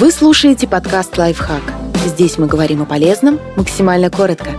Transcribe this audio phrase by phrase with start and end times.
[0.00, 1.60] Вы слушаете подкаст «Лайфхак».
[2.06, 4.50] Здесь мы говорим о полезном максимально коротко.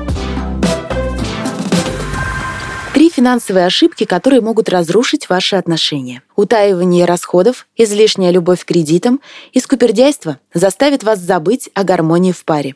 [2.93, 6.23] Три финансовые ошибки, которые могут разрушить ваши отношения.
[6.35, 9.21] Утаивание расходов, излишняя любовь к кредитам
[9.53, 12.75] и скупердяйство заставит вас забыть о гармонии в паре.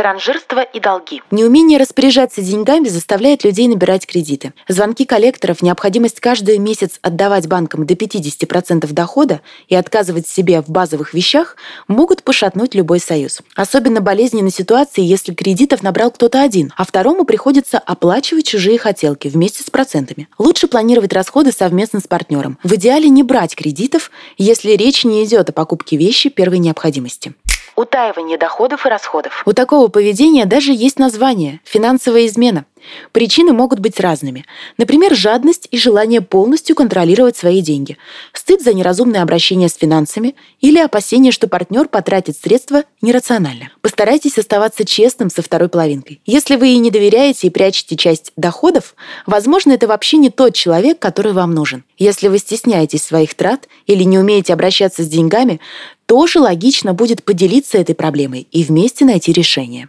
[0.00, 1.20] Транжирство и долги.
[1.30, 4.54] Неумение распоряжаться деньгами заставляет людей набирать кредиты.
[4.66, 11.12] Звонки коллекторов, необходимость каждый месяц отдавать банкам до 50% дохода и отказывать себе в базовых
[11.12, 13.42] вещах могут пошатнуть любой союз.
[13.54, 19.62] Особенно болезненны ситуации, если кредитов набрал кто-то один, а второму приходится оплачивать чужие хотелки вместе
[19.62, 20.28] с процентами.
[20.38, 22.56] Лучше планировать расходы совместно с партнером.
[22.62, 27.34] В идеале не брать кредитов, если речь не идет о покупке вещи первой необходимости
[27.76, 29.42] утаивание доходов и расходов.
[29.46, 32.64] У такого поведения даже есть название– финансовая измена.
[33.12, 34.44] Причины могут быть разными.
[34.78, 37.96] Например, жадность и желание полностью контролировать свои деньги,
[38.32, 43.70] стыд за неразумное обращение с финансами или опасение, что партнер потратит средства нерационально.
[43.80, 46.20] Постарайтесь оставаться честным со второй половинкой.
[46.26, 48.94] Если вы ей не доверяете и прячете часть доходов,
[49.26, 51.84] возможно, это вообще не тот человек, который вам нужен.
[51.98, 55.60] Если вы стесняетесь своих трат или не умеете обращаться с деньгами,
[56.06, 59.88] тоже логично будет поделиться этой проблемой и вместе найти решение.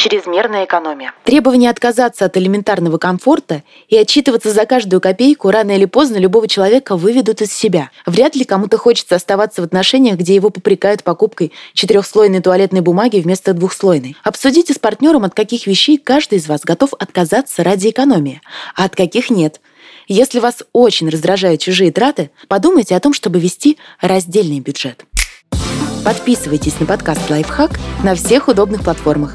[0.00, 1.12] Чрезмерная экономия.
[1.24, 6.96] Требование отказаться от элементарного комфорта и отчитываться за каждую копейку рано или поздно любого человека
[6.96, 7.90] выведут из себя.
[8.06, 13.52] Вряд ли кому-то хочется оставаться в отношениях, где его попрекают покупкой четырехслойной туалетной бумаги вместо
[13.52, 14.16] двухслойной.
[14.24, 18.40] Обсудите с партнером, от каких вещей каждый из вас готов отказаться ради экономии,
[18.74, 19.60] а от каких нет.
[20.08, 25.04] Если вас очень раздражают чужие траты, подумайте о том, чтобы вести раздельный бюджет.
[26.06, 29.34] Подписывайтесь на подкаст «Лайфхак» на всех удобных платформах.